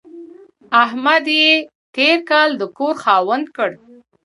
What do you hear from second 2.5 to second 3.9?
د کور خاوند کړ.